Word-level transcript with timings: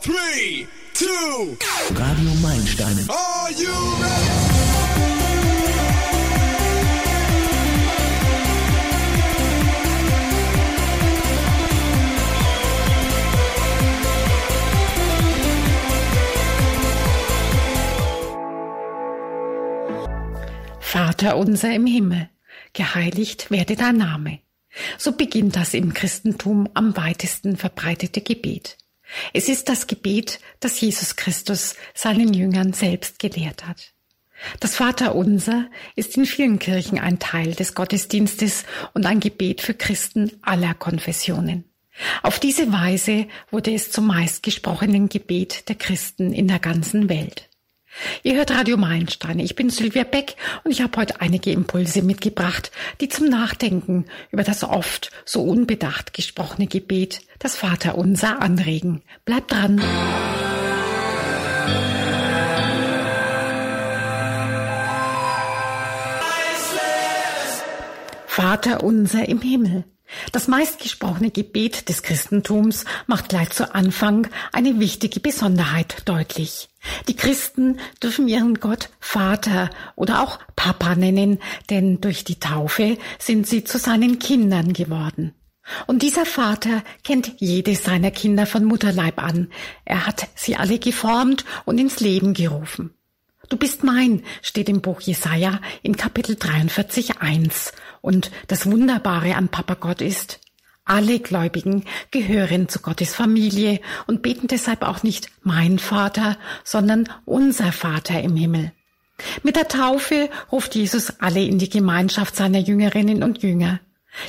Three, 0.00 0.68
two, 0.94 1.56
Radio 1.90 2.30
Meilensteine. 2.40 3.04
are 3.10 3.50
you 3.50 3.74
ready? 4.00 4.28
Vater 20.78 21.36
unser 21.36 21.74
im 21.74 21.86
Himmel, 21.86 22.30
geheiligt 22.72 23.50
werde 23.50 23.74
dein 23.74 23.96
Name. 23.96 24.38
So 24.96 25.10
beginnt 25.10 25.56
das 25.56 25.74
im 25.74 25.92
Christentum 25.92 26.68
am 26.74 26.96
weitesten 26.96 27.56
verbreitete 27.56 28.20
Gebet. 28.20 28.78
Es 29.32 29.48
ist 29.48 29.68
das 29.68 29.86
Gebet, 29.86 30.40
das 30.60 30.80
Jesus 30.80 31.16
Christus 31.16 31.76
seinen 31.94 32.34
Jüngern 32.34 32.72
selbst 32.72 33.18
gelehrt 33.18 33.66
hat. 33.66 33.92
Das 34.60 34.76
Vaterunser 34.76 35.68
ist 35.96 36.16
in 36.16 36.26
vielen 36.26 36.58
Kirchen 36.58 36.98
ein 36.98 37.18
Teil 37.18 37.54
des 37.54 37.74
Gottesdienstes 37.74 38.64
und 38.94 39.06
ein 39.06 39.20
Gebet 39.20 39.60
für 39.60 39.74
Christen 39.74 40.32
aller 40.42 40.74
Konfessionen. 40.74 41.64
Auf 42.22 42.38
diese 42.38 42.72
Weise 42.72 43.26
wurde 43.50 43.74
es 43.74 43.90
zum 43.90 44.06
meistgesprochenen 44.06 45.08
Gebet 45.08 45.68
der 45.68 45.74
Christen 45.74 46.32
in 46.32 46.46
der 46.46 46.60
ganzen 46.60 47.08
Welt. 47.08 47.47
Ihr 48.22 48.34
hört 48.34 48.50
Radio 48.50 48.76
Meilensteine. 48.76 49.42
Ich 49.42 49.56
bin 49.56 49.70
Sylvia 49.70 50.04
Beck 50.04 50.36
und 50.64 50.70
ich 50.70 50.82
habe 50.82 50.96
heute 50.98 51.20
einige 51.20 51.50
Impulse 51.50 52.02
mitgebracht, 52.02 52.70
die 53.00 53.08
zum 53.08 53.28
Nachdenken 53.28 54.06
über 54.30 54.42
das 54.42 54.64
oft 54.64 55.10
so 55.24 55.42
unbedacht 55.42 56.12
gesprochene 56.14 56.66
Gebet, 56.66 57.22
das 57.38 57.56
Vaterunser, 57.56 58.40
anregen. 58.42 59.02
Bleibt 59.24 59.52
dran. 59.52 59.80
Vater 68.26 68.84
unser 68.84 69.28
im 69.28 69.40
Himmel. 69.40 69.84
Das 70.32 70.48
meistgesprochene 70.48 71.30
Gebet 71.30 71.88
des 71.88 72.02
Christentums 72.02 72.84
macht 73.06 73.28
gleich 73.28 73.50
zu 73.50 73.74
Anfang 73.74 74.28
eine 74.52 74.78
wichtige 74.78 75.20
Besonderheit 75.20 76.02
deutlich. 76.04 76.68
Die 77.08 77.16
Christen 77.16 77.78
dürfen 78.02 78.28
ihren 78.28 78.54
Gott 78.60 78.90
Vater 79.00 79.70
oder 79.96 80.22
auch 80.22 80.38
Papa 80.56 80.94
nennen, 80.94 81.38
denn 81.70 82.00
durch 82.00 82.24
die 82.24 82.38
Taufe 82.38 82.98
sind 83.18 83.46
sie 83.46 83.64
zu 83.64 83.78
seinen 83.78 84.18
Kindern 84.18 84.72
geworden. 84.72 85.34
Und 85.86 86.02
dieser 86.02 86.24
Vater 86.24 86.82
kennt 87.04 87.32
jedes 87.38 87.84
seiner 87.84 88.10
Kinder 88.10 88.46
von 88.46 88.64
Mutterleib 88.64 89.22
an. 89.22 89.48
Er 89.84 90.06
hat 90.06 90.28
sie 90.34 90.56
alle 90.56 90.78
geformt 90.78 91.44
und 91.64 91.78
ins 91.78 92.00
Leben 92.00 92.34
gerufen. 92.34 92.94
Du 93.48 93.56
bist 93.56 93.82
mein, 93.82 94.22
steht 94.42 94.68
im 94.68 94.82
Buch 94.82 95.00
Jesaja 95.00 95.60
in 95.82 95.96
Kapitel 95.96 96.36
43, 96.36 97.18
1. 97.20 97.72
Und 98.00 98.30
das 98.46 98.66
Wunderbare 98.66 99.36
an 99.36 99.48
Papa 99.48 99.74
Gott 99.74 100.02
ist, 100.02 100.40
alle 100.88 101.20
Gläubigen 101.20 101.84
gehören 102.10 102.68
zu 102.68 102.80
Gottes 102.80 103.14
Familie 103.14 103.80
und 104.06 104.22
beten 104.22 104.48
deshalb 104.48 104.82
auch 104.82 105.02
nicht 105.02 105.28
mein 105.42 105.78
Vater, 105.78 106.36
sondern 106.64 107.08
unser 107.24 107.72
Vater 107.72 108.20
im 108.20 108.36
Himmel. 108.36 108.72
Mit 109.42 109.56
der 109.56 109.68
Taufe 109.68 110.30
ruft 110.52 110.74
Jesus 110.74 111.20
alle 111.20 111.42
in 111.42 111.58
die 111.58 111.70
Gemeinschaft 111.70 112.36
seiner 112.36 112.58
Jüngerinnen 112.58 113.22
und 113.22 113.42
Jünger. 113.42 113.80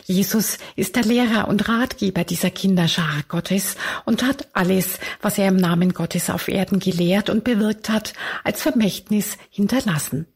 Jesus 0.05 0.57
ist 0.75 0.95
der 0.95 1.03
Lehrer 1.03 1.47
und 1.47 1.67
Ratgeber 1.69 2.23
dieser 2.23 2.49
Kinderschar 2.49 3.23
Gottes 3.27 3.75
und 4.05 4.23
hat 4.23 4.47
alles, 4.53 4.99
was 5.21 5.37
er 5.37 5.47
im 5.47 5.55
Namen 5.55 5.93
Gottes 5.93 6.29
auf 6.29 6.47
Erden 6.47 6.79
gelehrt 6.79 7.29
und 7.29 7.43
bewirkt 7.43 7.89
hat, 7.89 8.13
als 8.43 8.61
Vermächtnis 8.61 9.37
hinterlassen. 9.49 10.27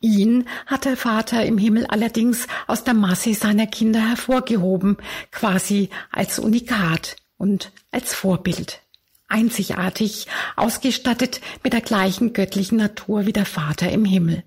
Ihn 0.00 0.48
hat 0.66 0.84
der 0.84 0.96
Vater 0.96 1.44
im 1.44 1.58
Himmel 1.58 1.86
allerdings 1.86 2.46
aus 2.66 2.84
der 2.84 2.94
Masse 2.94 3.34
seiner 3.34 3.66
Kinder 3.66 4.00
hervorgehoben, 4.00 4.96
quasi 5.30 5.90
als 6.10 6.38
Unikat 6.38 7.16
und 7.36 7.72
als 7.90 8.14
Vorbild. 8.14 8.80
Einzigartig, 9.28 10.26
ausgestattet 10.56 11.40
mit 11.62 11.72
der 11.72 11.80
gleichen 11.82 12.32
göttlichen 12.32 12.78
Natur 12.78 13.26
wie 13.26 13.32
der 13.32 13.46
Vater 13.46 13.90
im 13.90 14.04
Himmel. 14.04 14.42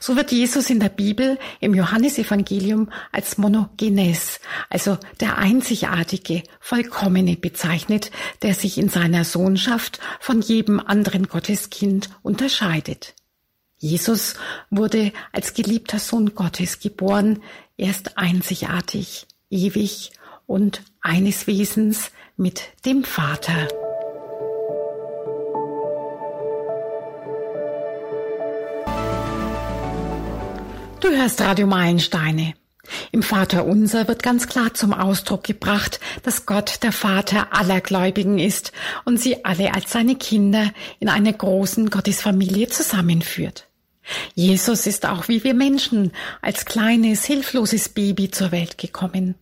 So 0.00 0.16
wird 0.16 0.32
Jesus 0.32 0.70
in 0.70 0.80
der 0.80 0.88
Bibel 0.88 1.38
im 1.60 1.74
Johannesevangelium 1.74 2.90
als 3.12 3.38
Monogenes, 3.38 4.40
also 4.70 4.98
der 5.20 5.38
einzigartige, 5.38 6.42
vollkommene 6.60 7.36
bezeichnet, 7.36 8.10
der 8.42 8.54
sich 8.54 8.78
in 8.78 8.88
seiner 8.88 9.24
Sohnschaft 9.24 10.00
von 10.20 10.40
jedem 10.40 10.80
anderen 10.80 11.28
Gotteskind 11.28 12.10
unterscheidet. 12.22 13.14
Jesus 13.78 14.34
wurde 14.70 15.12
als 15.32 15.54
geliebter 15.54 16.00
Sohn 16.00 16.34
Gottes 16.34 16.80
geboren, 16.80 17.42
er 17.76 17.90
ist 17.90 18.18
einzigartig, 18.18 19.26
ewig 19.50 20.10
und 20.46 20.82
eines 21.00 21.46
Wesens 21.46 22.10
mit 22.36 22.62
dem 22.84 23.04
Vater. 23.04 23.68
Du 31.00 31.08
hörst 31.08 31.40
Radio 31.40 31.68
Meilensteine. 31.68 32.54
Im 33.12 33.22
Vater 33.22 33.64
Unser 33.64 34.08
wird 34.08 34.24
ganz 34.24 34.48
klar 34.48 34.74
zum 34.74 34.92
Ausdruck 34.92 35.44
gebracht, 35.44 36.00
dass 36.24 36.46
Gott 36.46 36.82
der 36.82 36.92
Vater 36.92 37.52
aller 37.52 37.80
Gläubigen 37.80 38.40
ist 38.40 38.72
und 39.04 39.20
sie 39.20 39.44
alle 39.44 39.74
als 39.74 39.92
seine 39.92 40.16
Kinder 40.16 40.72
in 40.98 41.08
einer 41.08 41.32
großen 41.32 41.90
Gottesfamilie 41.90 42.68
zusammenführt. 42.68 43.67
Jesus 44.34 44.86
ist 44.86 45.06
auch 45.06 45.28
wie 45.28 45.44
wir 45.44 45.54
Menschen 45.54 46.12
als 46.42 46.64
kleines, 46.64 47.24
hilfloses 47.24 47.88
Baby 47.88 48.30
zur 48.30 48.52
Welt 48.52 48.78
gekommen. 48.78 49.34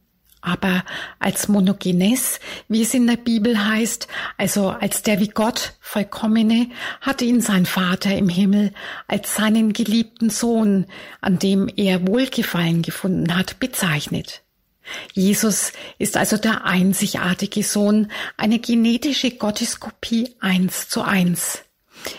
Aber 0.46 0.84
als 1.18 1.48
Monogenes, 1.48 2.38
wie 2.68 2.82
es 2.82 2.94
in 2.94 3.08
der 3.08 3.16
Bibel 3.16 3.66
heißt, 3.66 4.06
also 4.36 4.68
als 4.68 5.02
der 5.02 5.18
wie 5.18 5.28
Gott 5.28 5.72
vollkommene, 5.80 6.68
hatte 7.00 7.24
ihn 7.24 7.40
sein 7.40 7.66
Vater 7.66 8.16
im 8.16 8.28
Himmel 8.28 8.72
als 9.08 9.34
seinen 9.34 9.72
geliebten 9.72 10.30
Sohn, 10.30 10.86
an 11.20 11.40
dem 11.40 11.68
er 11.74 12.06
Wohlgefallen 12.06 12.82
gefunden 12.82 13.36
hat, 13.36 13.58
bezeichnet. 13.58 14.42
Jesus 15.12 15.72
ist 15.98 16.16
also 16.16 16.36
der 16.36 16.64
einzigartige 16.64 17.64
Sohn, 17.64 18.12
eine 18.36 18.60
genetische 18.60 19.32
Gotteskopie 19.32 20.36
eins 20.38 20.88
zu 20.88 21.02
eins. 21.02 21.65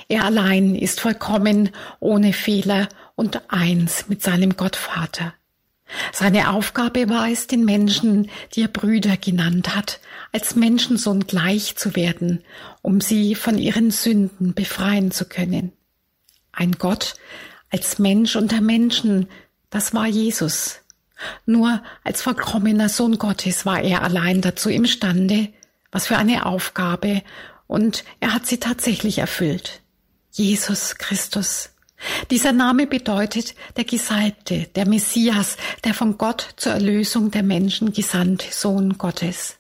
Er 0.08 0.26
allein 0.26 0.76
ist 0.76 1.00
vollkommen, 1.00 1.70
ohne 2.00 2.34
Fehler 2.34 2.90
und 3.16 3.42
eins 3.50 4.08
mit 4.08 4.22
seinem 4.22 4.58
Gottvater. 4.58 5.34
Seine 6.12 6.50
Aufgabe 6.50 7.10
war 7.10 7.30
es, 7.30 7.48
den 7.48 7.64
Menschen, 7.64 8.30
die 8.54 8.62
er 8.64 8.68
Brüder 8.68 9.16
genannt 9.18 9.76
hat, 9.76 10.00
als 10.32 10.56
Menschensohn 10.56 11.28
gleich 11.28 11.76
zu 11.78 11.96
werden, 11.96 12.44
um 12.82 13.00
sie 13.00 13.36
von 13.36 13.58
ihren 13.58 13.92
Sünden 13.92 14.54
befreien 14.54 15.12
zu 15.12 15.26
können. 15.26 15.72
Ein 16.52 16.74
Gott 16.74 17.16
als 17.70 18.00
Mensch 18.00 18.36
unter 18.36 18.62
Menschen, 18.62 19.28
das 19.70 19.94
war 19.94 20.08
Jesus. 20.08 20.80
Nur 21.46 21.82
als 22.04 22.22
vollkommener 22.22 22.90
Sohn 22.90 23.18
Gottes 23.18 23.66
war 23.66 23.82
er 23.82 24.04
allein 24.04 24.42
dazu 24.42 24.70
imstande, 24.70 25.50
was 25.92 26.08
für 26.08 26.18
eine 26.18 26.46
Aufgabe, 26.46 27.24
und 27.68 28.04
er 28.20 28.34
hat 28.34 28.48
sie 28.48 28.58
tatsächlich 28.58 29.20
erfüllt. 29.20 29.82
Jesus 30.32 30.96
Christus. 30.98 31.70
Dieser 32.30 32.52
Name 32.54 32.86
bedeutet 32.86 33.56
der 33.76 33.84
Gesalbte, 33.84 34.68
der 34.76 34.88
Messias, 34.88 35.58
der 35.84 35.94
von 35.94 36.18
Gott 36.18 36.50
zur 36.58 36.74
Erlösung 36.74 37.32
der 37.32 37.44
Menschen 37.44 37.92
gesandte 37.92 38.48
Sohn 38.52 38.98
Gottes. 38.98 39.58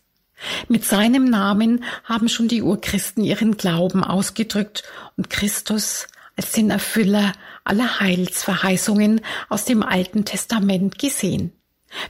Mit 0.67 0.85
seinem 0.85 1.25
Namen 1.25 1.83
haben 2.03 2.29
schon 2.29 2.47
die 2.47 2.61
Urchristen 2.61 3.23
ihren 3.23 3.57
Glauben 3.57 4.03
ausgedrückt 4.03 4.83
und 5.15 5.31
Christus 5.31 6.07
als 6.35 6.51
den 6.51 6.69
Erfüller 6.69 7.33
aller 7.63 7.99
Heilsverheißungen 7.99 9.21
aus 9.49 9.65
dem 9.65 9.81
Alten 9.81 10.23
Testament 10.23 10.99
gesehen. 10.99 11.56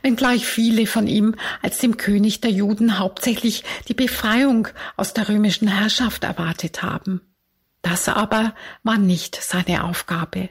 Wenngleich 0.01 0.45
viele 0.45 0.87
von 0.87 1.07
ihm 1.07 1.35
als 1.61 1.77
dem 1.79 1.97
König 1.97 2.41
der 2.41 2.51
Juden 2.51 2.99
hauptsächlich 2.99 3.63
die 3.87 3.93
Befreiung 3.93 4.67
aus 4.95 5.13
der 5.13 5.29
römischen 5.29 5.67
Herrschaft 5.67 6.23
erwartet 6.23 6.83
haben. 6.83 7.21
Das 7.81 8.09
aber 8.09 8.53
war 8.83 8.97
nicht 8.97 9.35
seine 9.41 9.83
Aufgabe. 9.83 10.49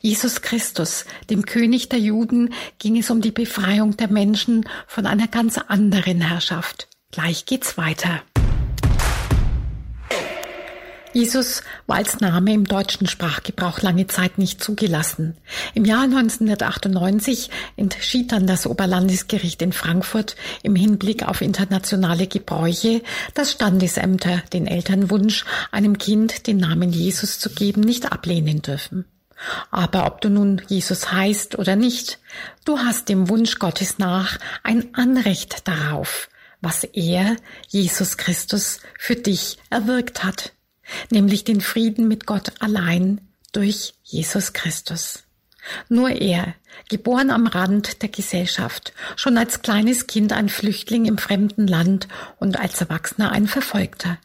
Jesus 0.00 0.40
Christus, 0.40 1.04
dem 1.30 1.44
König 1.44 1.88
der 1.88 1.98
Juden, 1.98 2.54
ging 2.78 2.96
es 2.96 3.10
um 3.10 3.20
die 3.20 3.32
Befreiung 3.32 3.96
der 3.96 4.08
Menschen 4.08 4.68
von 4.86 5.06
einer 5.06 5.26
ganz 5.26 5.58
anderen 5.58 6.20
Herrschaft. 6.20 6.88
Gleich 7.10 7.44
geht's 7.44 7.76
weiter. 7.76 8.22
Jesus 11.14 11.62
war 11.86 11.98
als 11.98 12.18
Name 12.18 12.52
im 12.52 12.64
deutschen 12.64 13.06
Sprachgebrauch 13.06 13.82
lange 13.82 14.08
Zeit 14.08 14.36
nicht 14.36 14.62
zugelassen. 14.62 15.36
Im 15.72 15.84
Jahr 15.84 16.02
1998 16.02 17.50
entschied 17.76 18.32
dann 18.32 18.48
das 18.48 18.66
Oberlandesgericht 18.66 19.62
in 19.62 19.72
Frankfurt 19.72 20.34
im 20.64 20.74
Hinblick 20.74 21.22
auf 21.22 21.40
internationale 21.40 22.26
Gebräuche, 22.26 23.00
dass 23.34 23.52
Standesämter 23.52 24.42
den 24.52 24.66
Elternwunsch, 24.66 25.44
einem 25.70 25.98
Kind 25.98 26.48
den 26.48 26.56
Namen 26.56 26.92
Jesus 26.92 27.38
zu 27.38 27.48
geben, 27.48 27.82
nicht 27.82 28.10
ablehnen 28.10 28.60
dürfen. 28.60 29.04
Aber 29.70 30.06
ob 30.06 30.20
du 30.20 30.30
nun 30.30 30.62
Jesus 30.66 31.12
heißt 31.12 31.56
oder 31.56 31.76
nicht, 31.76 32.18
du 32.64 32.78
hast 32.80 33.08
dem 33.08 33.28
Wunsch 33.28 33.60
Gottes 33.60 33.98
nach 33.98 34.40
ein 34.64 34.92
Anrecht 34.96 35.68
darauf, 35.68 36.28
was 36.60 36.82
er, 36.82 37.36
Jesus 37.68 38.16
Christus, 38.16 38.80
für 38.98 39.14
dich 39.14 39.58
erwirkt 39.70 40.24
hat 40.24 40.53
nämlich 41.10 41.44
den 41.44 41.60
Frieden 41.60 42.08
mit 42.08 42.26
Gott 42.26 42.52
allein 42.60 43.20
durch 43.52 43.94
Jesus 44.02 44.52
Christus. 44.52 45.24
Nur 45.88 46.10
er, 46.10 46.54
geboren 46.88 47.30
am 47.30 47.46
Rand 47.46 48.02
der 48.02 48.08
Gesellschaft, 48.08 48.92
schon 49.16 49.38
als 49.38 49.62
kleines 49.62 50.06
Kind 50.06 50.32
ein 50.32 50.48
Flüchtling 50.48 51.06
im 51.06 51.18
fremden 51.18 51.66
Land 51.66 52.08
und 52.38 52.58
als 52.58 52.80
Erwachsener 52.80 53.32
ein 53.32 53.46
Verfolgter. 53.46 54.18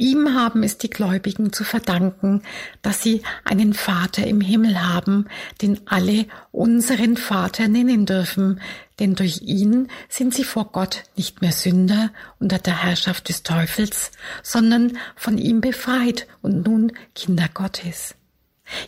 Ihm 0.00 0.32
haben 0.32 0.62
es 0.62 0.78
die 0.78 0.90
Gläubigen 0.90 1.52
zu 1.52 1.64
verdanken, 1.64 2.42
dass 2.82 3.02
sie 3.02 3.22
einen 3.44 3.74
Vater 3.74 4.24
im 4.24 4.40
Himmel 4.40 4.80
haben, 4.80 5.26
den 5.60 5.80
alle 5.86 6.26
unseren 6.52 7.16
Vater 7.16 7.66
nennen 7.66 8.06
dürfen, 8.06 8.60
denn 9.00 9.16
durch 9.16 9.42
ihn 9.42 9.88
sind 10.08 10.34
sie 10.34 10.44
vor 10.44 10.66
Gott 10.70 11.02
nicht 11.16 11.42
mehr 11.42 11.50
Sünder 11.50 12.10
unter 12.38 12.60
der 12.60 12.84
Herrschaft 12.84 13.28
des 13.28 13.42
Teufels, 13.42 14.12
sondern 14.44 14.96
von 15.16 15.36
ihm 15.36 15.60
befreit 15.60 16.28
und 16.42 16.64
nun 16.64 16.92
Kinder 17.16 17.48
Gottes. 17.52 18.14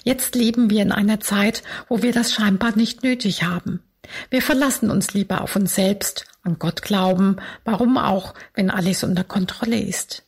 Jetzt 0.04 0.36
leben 0.36 0.70
wir 0.70 0.80
in 0.80 0.92
einer 0.92 1.18
Zeit, 1.18 1.64
wo 1.88 2.02
wir 2.02 2.12
das 2.12 2.32
scheinbar 2.32 2.76
nicht 2.76 3.02
nötig 3.02 3.42
haben. 3.42 3.82
Wir 4.30 4.42
verlassen 4.42 4.92
uns 4.92 5.12
lieber 5.12 5.40
auf 5.40 5.56
uns 5.56 5.74
selbst, 5.74 6.26
an 6.44 6.60
Gott 6.60 6.82
glauben, 6.82 7.38
warum 7.64 7.98
auch, 7.98 8.32
wenn 8.54 8.70
alles 8.70 9.02
unter 9.02 9.24
Kontrolle 9.24 9.80
ist. 9.80 10.22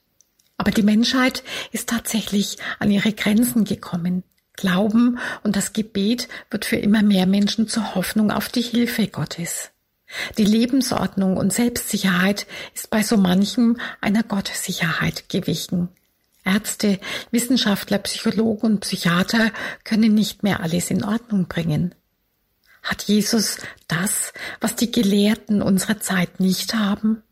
Aber 0.63 0.71
die 0.71 0.85
Menschheit 0.85 1.43
ist 1.73 1.89
tatsächlich 1.89 2.57
an 2.79 2.89
ihre 2.89 3.13
Grenzen 3.13 3.65
gekommen. 3.65 4.23
Glauben 4.53 5.19
und 5.43 5.57
das 5.57 5.73
Gebet 5.73 6.29
wird 6.53 6.65
für 6.65 6.77
immer 6.77 7.03
mehr 7.03 7.27
Menschen 7.27 7.67
zur 7.67 7.97
Hoffnung 7.97 8.31
auf 8.31 8.49
die 8.49 8.63
Hilfe 8.63 9.09
Gottes. 9.09 9.71
Die 10.39 10.45
Lebensordnung 10.45 11.37
und 11.37 11.53
Selbstsicherheit 11.53 12.47
ist 12.77 12.91
bei 12.91 13.03
so 13.03 13.17
manchem 13.17 13.77
einer 14.01 14.23
Gottsicherheit 14.23 15.29
gewichen. 15.29 15.89
Ärzte, 16.45 17.01
Wissenschaftler, 17.33 17.99
Psychologen 17.99 18.67
und 18.67 18.81
Psychiater 18.83 19.51
können 19.83 20.15
nicht 20.15 20.45
mehr 20.45 20.61
alles 20.61 20.93
in 20.93 21.03
Ordnung 21.03 21.49
bringen. 21.49 21.93
Hat 22.85 23.03
Jesus 23.03 23.57
das, 23.89 24.33
was 24.61 24.77
die 24.77 24.93
Gelehrten 24.93 25.61
unserer 25.61 25.99
Zeit 25.99 26.39
nicht 26.39 26.75
haben? 26.75 27.25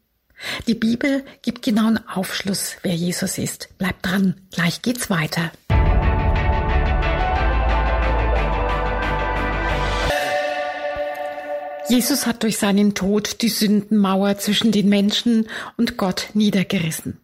Die 0.67 0.75
Bibel 0.75 1.25
gibt 1.43 1.63
genauen 1.63 1.99
Aufschluss, 2.09 2.77
wer 2.83 2.95
Jesus 2.95 3.39
ist. 3.39 3.69
Bleibt 3.79 4.07
dran, 4.07 4.41
gleich 4.51 4.83
geht's 4.83 5.11
weiter. 5.11 5.51
Jesus 11.89 12.25
hat 12.27 12.45
durch 12.45 12.57
seinen 12.57 12.95
Tod 12.95 13.43
die 13.43 13.49
Sündenmauer 13.49 14.39
zwischen 14.39 14.71
den 14.71 14.89
Menschen 14.89 15.49
und 15.77 15.97
Gott 15.97 16.29
niedergerissen. 16.35 17.19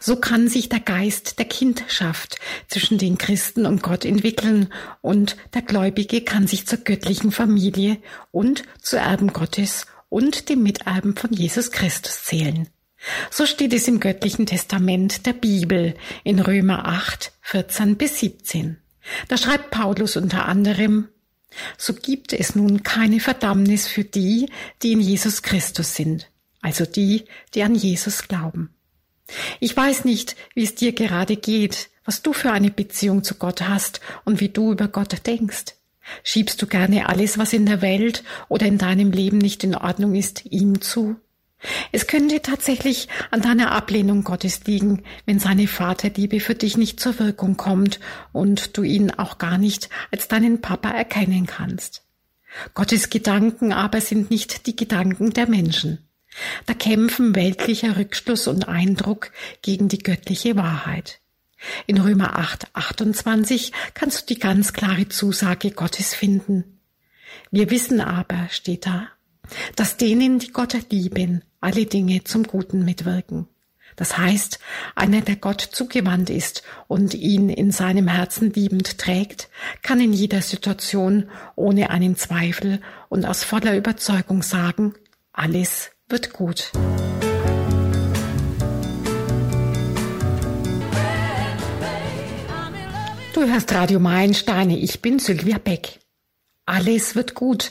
So 0.00 0.16
kann 0.16 0.48
sich 0.48 0.70
der 0.70 0.80
Geist 0.80 1.38
der 1.38 1.44
Kindschaft 1.44 2.38
zwischen 2.68 2.96
den 2.96 3.18
Christen 3.18 3.66
und 3.66 3.82
Gott 3.82 4.06
entwickeln 4.06 4.72
und 5.02 5.36
der 5.52 5.60
Gläubige 5.60 6.22
kann 6.22 6.46
sich 6.46 6.66
zur 6.66 6.78
göttlichen 6.78 7.32
Familie 7.32 7.98
und 8.30 8.62
zu 8.80 8.96
Erben 8.96 9.32
Gottes 9.34 9.86
und 10.08 10.48
dem 10.48 10.62
Miterben 10.62 11.16
von 11.16 11.32
Jesus 11.32 11.70
Christus 11.70 12.24
zählen. 12.24 12.68
So 13.30 13.46
steht 13.46 13.72
es 13.72 13.86
im 13.86 14.00
göttlichen 14.00 14.46
Testament 14.46 15.26
der 15.26 15.32
Bibel 15.32 15.94
in 16.24 16.40
Römer 16.40 16.86
8, 16.86 17.32
14 17.42 17.96
bis 17.96 18.18
17. 18.18 18.78
Da 19.28 19.36
schreibt 19.36 19.70
Paulus 19.70 20.16
unter 20.16 20.46
anderem, 20.46 21.08
so 21.76 21.94
gibt 21.94 22.32
es 22.32 22.54
nun 22.54 22.82
keine 22.82 23.20
Verdammnis 23.20 23.86
für 23.86 24.04
die, 24.04 24.50
die 24.82 24.92
in 24.92 25.00
Jesus 25.00 25.42
Christus 25.42 25.94
sind, 25.94 26.30
also 26.60 26.84
die, 26.84 27.24
die 27.54 27.62
an 27.62 27.74
Jesus 27.74 28.28
glauben. 28.28 28.70
Ich 29.60 29.76
weiß 29.76 30.04
nicht, 30.04 30.36
wie 30.54 30.64
es 30.64 30.74
dir 30.74 30.92
gerade 30.92 31.36
geht, 31.36 31.90
was 32.04 32.22
du 32.22 32.32
für 32.32 32.52
eine 32.52 32.70
Beziehung 32.70 33.22
zu 33.22 33.34
Gott 33.34 33.62
hast 33.62 34.00
und 34.24 34.40
wie 34.40 34.48
du 34.48 34.72
über 34.72 34.88
Gott 34.88 35.26
denkst. 35.26 35.74
Schiebst 36.22 36.60
du 36.60 36.66
gerne 36.66 37.08
alles, 37.08 37.38
was 37.38 37.52
in 37.52 37.66
der 37.66 37.82
Welt 37.82 38.24
oder 38.48 38.66
in 38.66 38.78
deinem 38.78 39.10
Leben 39.10 39.38
nicht 39.38 39.64
in 39.64 39.74
Ordnung 39.74 40.14
ist, 40.14 40.44
ihm 40.46 40.80
zu? 40.80 41.16
Es 41.90 42.06
könnte 42.06 42.40
tatsächlich 42.40 43.08
an 43.30 43.42
deiner 43.42 43.72
Ablehnung 43.72 44.22
Gottes 44.22 44.64
liegen, 44.64 45.02
wenn 45.26 45.40
seine 45.40 45.66
Vaterliebe 45.66 46.38
für 46.38 46.54
dich 46.54 46.76
nicht 46.76 47.00
zur 47.00 47.18
Wirkung 47.18 47.56
kommt 47.56 47.98
und 48.32 48.76
du 48.76 48.82
ihn 48.84 49.10
auch 49.10 49.38
gar 49.38 49.58
nicht 49.58 49.88
als 50.12 50.28
deinen 50.28 50.60
Papa 50.60 50.90
erkennen 50.90 51.46
kannst. 51.46 52.04
Gottes 52.74 53.10
Gedanken 53.10 53.72
aber 53.72 54.00
sind 54.00 54.30
nicht 54.30 54.66
die 54.66 54.76
Gedanken 54.76 55.32
der 55.32 55.48
Menschen. 55.48 55.98
Da 56.66 56.74
kämpfen 56.74 57.34
weltlicher 57.34 57.96
Rückschluss 57.96 58.46
und 58.46 58.68
Eindruck 58.68 59.32
gegen 59.62 59.88
die 59.88 59.98
göttliche 59.98 60.56
Wahrheit. 60.56 61.20
In 61.86 61.98
Römer 61.98 62.36
8, 62.36 62.74
28 62.74 63.72
kannst 63.94 64.22
du 64.22 64.34
die 64.34 64.40
ganz 64.40 64.72
klare 64.72 65.08
Zusage 65.08 65.70
Gottes 65.70 66.14
finden. 66.14 66.80
Wir 67.50 67.70
wissen 67.70 68.00
aber, 68.00 68.48
steht 68.50 68.86
da, 68.86 69.08
dass 69.76 69.96
denen, 69.96 70.38
die 70.38 70.52
Gott 70.52 70.76
lieben, 70.90 71.42
alle 71.60 71.86
Dinge 71.86 72.24
zum 72.24 72.44
Guten 72.44 72.84
mitwirken. 72.84 73.48
Das 73.96 74.16
heißt, 74.16 74.60
einer, 74.94 75.22
der 75.22 75.34
Gott 75.36 75.60
zugewandt 75.60 76.30
ist 76.30 76.62
und 76.86 77.14
ihn 77.14 77.48
in 77.48 77.72
seinem 77.72 78.06
Herzen 78.06 78.52
liebend 78.52 78.98
trägt, 78.98 79.48
kann 79.82 80.00
in 80.00 80.12
jeder 80.12 80.40
Situation 80.40 81.28
ohne 81.56 81.90
einen 81.90 82.14
Zweifel 82.14 82.80
und 83.08 83.26
aus 83.26 83.42
voller 83.42 83.76
Überzeugung 83.76 84.42
sagen, 84.42 84.94
alles 85.32 85.90
wird 86.08 86.32
gut. 86.32 86.70
Du 93.38 93.46
hörst 93.48 93.72
Radio 93.72 94.00
Meilensteine, 94.00 94.76
ich 94.76 95.00
bin 95.00 95.20
Sylvia 95.20 95.58
Beck. 95.58 96.00
Alles 96.66 97.14
wird 97.14 97.34
gut. 97.34 97.70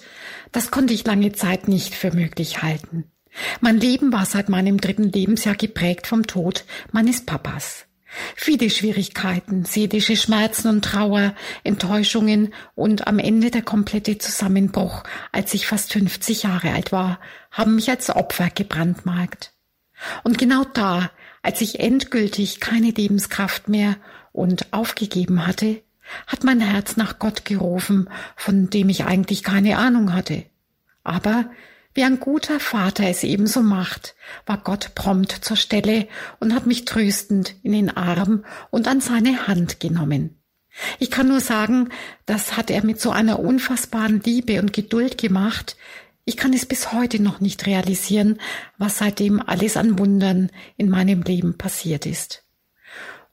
Das 0.54 0.72
konnte 0.72 0.94
ich 0.94 1.06
lange 1.06 1.34
Zeit 1.34 1.68
nicht 1.68 1.94
für 1.94 2.16
möglich 2.16 2.62
halten. 2.62 3.12
Mein 3.60 3.78
Leben 3.78 4.14
war 4.14 4.26
seit 4.26 4.48
meinem 4.48 4.80
dritten 4.80 5.12
Lebensjahr 5.12 5.56
geprägt 5.56 6.08
vom 6.08 6.26
Tod 6.26 6.64
meines 6.94 7.26
Papas. 7.26 7.86
Viele 8.34 8.70
Schwierigkeiten, 8.70 9.66
seelische 9.66 10.16
Schmerzen 10.16 10.70
und 10.70 10.86
Trauer, 10.86 11.36
Enttäuschungen 11.66 12.54
und 12.74 13.06
am 13.06 13.20
Ende 13.20 13.52
der 13.52 13.62
komplette 13.62 14.18
Zusammenbruch, 14.18 15.04
als 15.34 15.54
ich 15.54 15.68
fast 15.68 15.92
50 15.92 16.44
Jahre 16.44 16.72
alt 16.72 16.94
war, 16.94 17.20
haben 17.52 17.76
mich 17.76 17.90
als 17.90 18.10
Opfer 18.10 18.50
gebrandmarkt. 18.50 19.52
Und 20.24 20.38
genau 20.38 20.64
da, 20.64 21.12
als 21.42 21.60
ich 21.60 21.82
endgültig 21.82 22.62
keine 22.62 22.92
Lebenskraft 22.92 23.68
mehr 23.68 23.98
und 24.38 24.72
aufgegeben 24.72 25.48
hatte, 25.48 25.82
hat 26.28 26.44
mein 26.44 26.62
Herz 26.62 26.96
nach 26.96 27.20
Gott 27.20 27.44
gerufen, 27.44 28.10
von 28.36 28.70
dem 28.70 28.88
ich 28.90 29.06
eigentlich 29.06 29.44
keine 29.44 29.78
Ahnung 29.78 30.14
hatte. 30.14 30.46
Aber 31.04 31.50
wie 31.94 32.04
ein 32.04 32.20
guter 32.20 32.60
Vater 32.60 33.08
es 33.08 33.24
ebenso 33.24 33.64
macht, 33.64 34.16
war 34.46 34.60
Gott 34.60 34.92
prompt 34.94 35.32
zur 35.32 35.58
Stelle 35.58 36.08
und 36.40 36.54
hat 36.54 36.68
mich 36.68 36.86
tröstend 36.86 37.56
in 37.64 37.72
den 37.72 37.90
Arm 37.90 38.46
und 38.70 38.88
an 38.88 39.02
seine 39.02 39.48
Hand 39.48 39.80
genommen. 39.80 40.40
Ich 41.00 41.10
kann 41.10 41.28
nur 41.28 41.40
sagen, 41.40 41.90
das 42.28 42.56
hat 42.56 42.70
er 42.70 42.86
mit 42.86 43.02
so 43.02 43.10
einer 43.10 43.40
unfassbaren 43.40 44.22
Liebe 44.24 44.62
und 44.62 44.74
Geduld 44.74 45.18
gemacht. 45.18 45.76
Ich 46.24 46.38
kann 46.38 46.54
es 46.54 46.68
bis 46.68 46.94
heute 46.94 47.20
noch 47.20 47.40
nicht 47.40 47.66
realisieren, 47.66 48.40
was 48.78 49.00
seitdem 49.00 49.42
alles 49.42 49.76
an 49.76 49.98
Wundern 49.98 50.52
in 50.76 50.90
meinem 50.90 51.24
Leben 51.24 51.58
passiert 51.58 52.06
ist. 52.06 52.47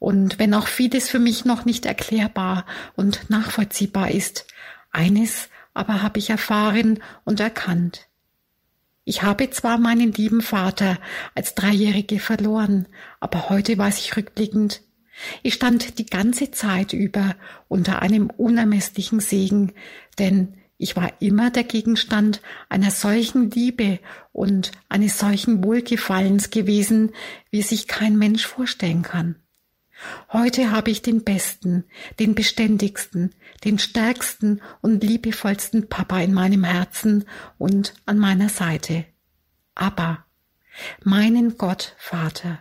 Und 0.05 0.39
wenn 0.39 0.53
auch 0.53 0.67
vieles 0.67 1.09
für 1.09 1.19
mich 1.19 1.47
noch 1.47 1.65
nicht 1.65 1.87
erklärbar 1.87 2.67
und 2.95 3.31
nachvollziehbar 3.31 4.11
ist, 4.11 4.47
eines 4.91 5.49
aber 5.73 6.03
habe 6.03 6.19
ich 6.19 6.29
erfahren 6.29 7.03
und 7.25 7.41
erkannt. 7.41 8.07
Ich 9.05 9.23
habe 9.23 9.49
zwar 9.49 9.79
meinen 9.79 10.13
lieben 10.13 10.43
Vater 10.43 10.99
als 11.35 11.55
Dreijährige 11.55 12.21
verloren, 12.21 12.87
aber 13.19 13.49
heute 13.49 13.79
weiß 13.79 13.99
ich 13.99 14.15
rückblickend, 14.15 14.83
ich 15.43 15.55
stand 15.55 15.99
die 15.99 16.05
ganze 16.05 16.51
Zeit 16.51 16.93
über 16.93 17.35
unter 17.69 18.03
einem 18.03 18.29
unermesslichen 18.29 19.21
Segen, 19.21 19.73
denn 20.19 20.53
ich 20.77 20.97
war 20.97 21.13
immer 21.21 21.49
der 21.49 21.65
Gegenstand 21.65 22.43
einer 22.69 22.91
solchen 22.91 23.51
Liebe 23.51 24.01
und 24.33 24.71
eines 24.91 25.19
solchen 25.19 25.65
Wohlgefallens 25.65 26.51
gewesen, 26.51 27.13
wie 27.51 27.63
sich 27.63 27.89
kein 27.89 28.19
Mensch 28.19 28.47
vorstellen 28.47 29.01
kann. 29.01 29.37
Heute 30.33 30.71
habe 30.71 30.91
ich 30.91 31.03
den 31.03 31.25
besten, 31.25 31.85
den 32.19 32.35
beständigsten, 32.35 33.35
den 33.65 33.79
stärksten 33.79 34.61
und 34.81 35.03
liebevollsten 35.03 35.89
Papa 35.89 36.21
in 36.21 36.35
meinem 36.35 36.65
Herzen 36.65 37.25
und 37.59 37.95
an 38.07 38.19
meiner 38.19 38.49
Seite. 38.49 39.05
Aber 39.75 40.25
meinen 41.03 41.57
Gott 41.57 41.95
Vater. 41.99 42.59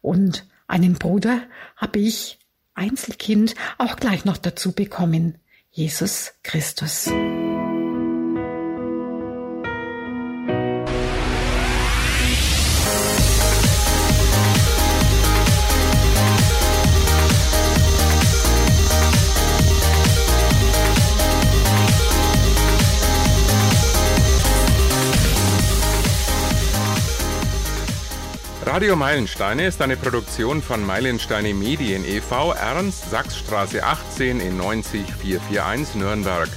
Und 0.00 0.46
einen 0.66 0.94
Bruder 0.94 1.42
habe 1.76 1.98
ich, 1.98 2.38
Einzelkind, 2.74 3.54
auch 3.78 3.96
gleich 3.96 4.24
noch 4.24 4.38
dazu 4.38 4.72
bekommen. 4.72 5.38
Jesus 5.70 6.34
Christus. 6.42 7.10
Radio 28.74 28.96
Meilensteine 28.96 29.68
ist 29.68 29.80
eine 29.82 29.96
Produktion 29.96 30.60
von 30.60 30.84
Meilensteine 30.84 31.54
Medien 31.54 32.04
e.V. 32.04 32.54
Ernst 32.54 33.08
Sachsstraße 33.08 33.84
18 33.84 34.40
in 34.40 34.56
90441 34.56 35.94
Nürnberg. 35.94 36.48